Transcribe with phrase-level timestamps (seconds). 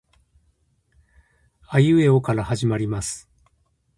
[1.67, 3.29] あいうえおから始まります